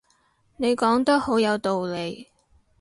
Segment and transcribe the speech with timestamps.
[0.57, 2.29] 你講得好有道理